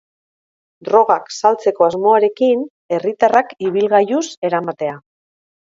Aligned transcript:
Drogak 0.87 1.29
saltzeko 1.35 1.87
asmoarekin, 1.89 2.65
herritarrak 2.97 3.55
ibilgailuz 3.71 4.27
eramatea. 4.53 5.03